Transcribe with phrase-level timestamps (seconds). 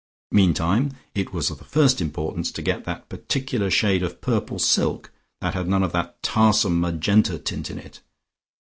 [0.31, 5.11] Meantime it was of the first importance to get that particular shade of purple silk
[5.41, 7.99] that had none of that "tarsome" magenta tint in it.